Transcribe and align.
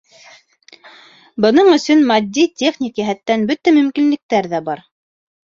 —Бының 1.45 1.69
өсөн 1.73 2.01
матди-техник 2.13 3.03
йәһәттән 3.03 3.47
бөтә 3.53 3.75
мөмкинлектәр 3.79 4.51
ҙә 4.57 4.65
бар. 4.73 4.83